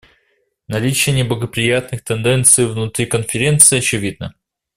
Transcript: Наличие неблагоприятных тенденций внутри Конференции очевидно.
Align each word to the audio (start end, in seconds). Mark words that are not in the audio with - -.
Наличие 0.67 1.15
неблагоприятных 1.15 2.03
тенденций 2.03 2.65
внутри 2.65 3.05
Конференции 3.05 3.77
очевидно. 3.77 4.33